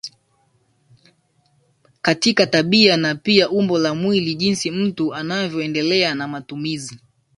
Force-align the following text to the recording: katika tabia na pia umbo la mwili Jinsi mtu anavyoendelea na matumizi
katika 2.01 2.47
tabia 2.47 2.97
na 2.97 3.15
pia 3.15 3.49
umbo 3.49 3.79
la 3.79 3.95
mwili 3.95 4.35
Jinsi 4.35 4.71
mtu 4.71 5.15
anavyoendelea 5.15 6.15
na 6.15 6.27
matumizi 6.27 6.99